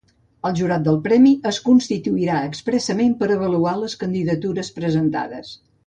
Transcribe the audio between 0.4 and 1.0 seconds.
El jurat del